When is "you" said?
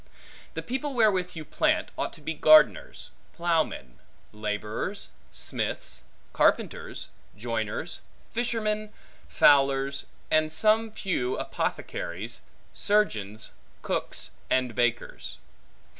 1.35-1.45